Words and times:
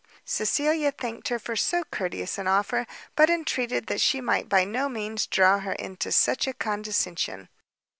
Cecilia 0.25 0.91
thanked 0.91 1.27
her 1.27 1.37
for 1.37 1.55
so 1.55 1.83
courteous 1.83 2.39
an 2.39 2.47
offer, 2.47 2.87
but 3.15 3.29
entreated 3.29 3.85
that 3.85 4.01
she 4.01 4.19
might 4.19 4.49
by 4.49 4.63
no 4.65 4.89
means 4.89 5.27
draw 5.27 5.59
her 5.59 5.73
into 5.73 6.11
such 6.11 6.47
a 6.47 6.53
condescension. 6.55 7.49